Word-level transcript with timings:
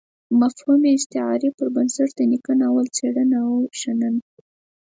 مفهومي 0.41 0.91
استعارې 0.97 1.49
پر 1.57 1.67
بنسټ 1.75 2.09
د 2.15 2.19
نيکه 2.31 2.53
ناول 2.61 2.85
څېړنه 2.97 3.37
او 3.47 3.53
شننه. 3.79 4.19